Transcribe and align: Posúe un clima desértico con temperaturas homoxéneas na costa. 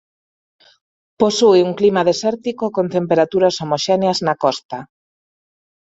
Posúe 1.21 1.59
un 1.67 1.73
clima 1.79 2.01
desértico 2.09 2.65
con 2.75 2.85
temperaturas 2.95 3.55
homoxéneas 3.61 4.19
na 4.25 4.35
costa. 4.43 4.79